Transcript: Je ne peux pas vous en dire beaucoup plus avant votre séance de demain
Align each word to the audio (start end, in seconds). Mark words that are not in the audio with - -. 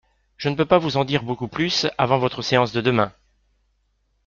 Je 0.35 0.49
ne 0.49 0.55
peux 0.55 0.65
pas 0.65 0.79
vous 0.79 0.97
en 0.97 1.05
dire 1.05 1.21
beaucoup 1.21 1.47
plus 1.47 1.85
avant 1.99 2.17
votre 2.17 2.41
séance 2.41 2.71
de 2.73 2.81
demain 2.81 3.13